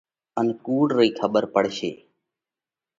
ان 0.39 0.47
ڪُوڙ 0.65 0.85
رئي 0.97 1.09
کٻر 1.19 1.43
پڙشي۔ 1.53 1.91